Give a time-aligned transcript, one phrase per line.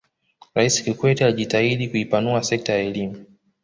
[0.55, 3.25] raisi kikwete alijitahidi kuipanua sekta ya elimu